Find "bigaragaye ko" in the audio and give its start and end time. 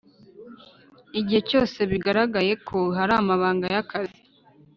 1.91-2.77